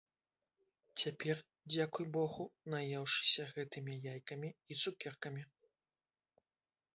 Цяпер, 1.01 1.41
дзякуй 1.73 2.05
богу, 2.15 2.43
наеўшыся 2.75 3.45
гэтымі 3.53 3.93
яйкамі 4.13 4.49
і 4.57 4.73
цукеркамі. 4.81 5.43